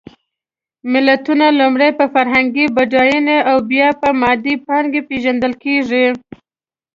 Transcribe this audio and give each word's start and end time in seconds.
ملتونه 0.93 1.45
لومړی 1.59 1.89
په 1.99 2.05
فرهنګي 2.13 2.65
بډایېنه 2.75 3.37
او 3.51 3.57
بیا 3.71 3.89
په 4.01 4.09
مادي 4.21 4.55
پانګه 4.67 5.01
پېژندل 5.09 5.53
کېږي. 5.63 6.05